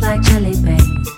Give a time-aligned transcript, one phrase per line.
[0.00, 1.17] like jelly beans.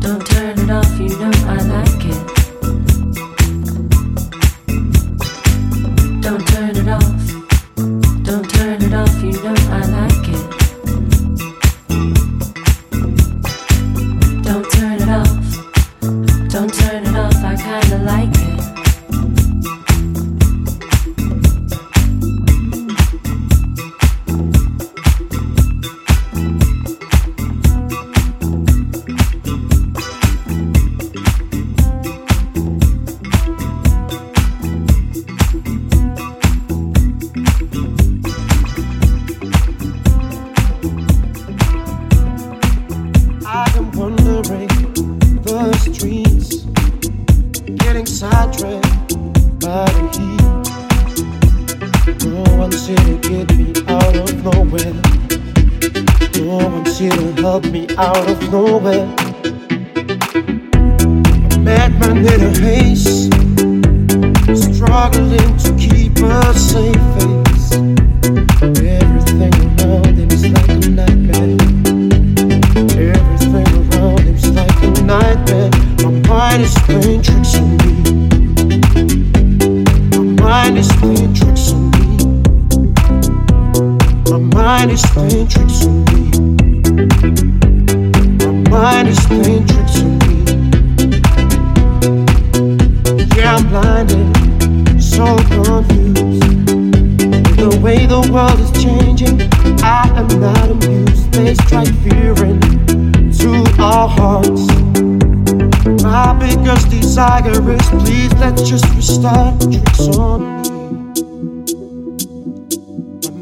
[0.00, 2.39] Don't turn it off, you know I like it.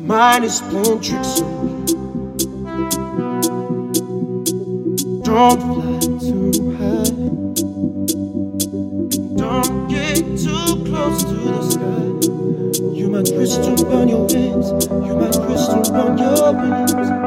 [0.09, 1.93] Mine is playing tricks on me.
[5.23, 7.13] Don't fly too high.
[9.37, 12.07] Don't get too close to the sky.
[12.97, 14.71] You might crystal and burn your wings.
[14.89, 17.18] You might crystal and burn your wings.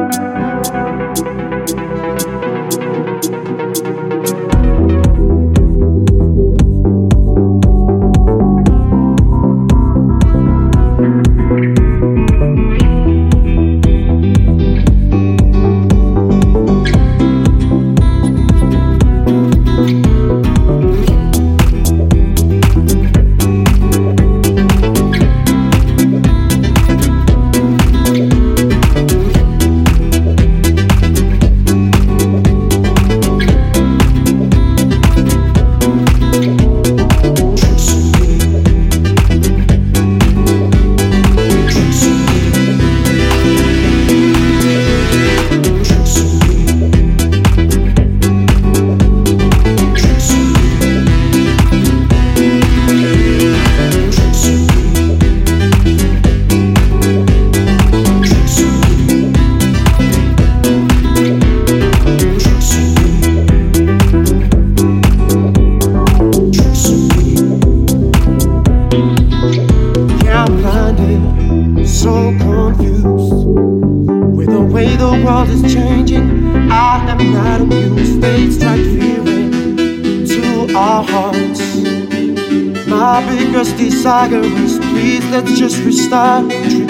[86.12, 86.81] stop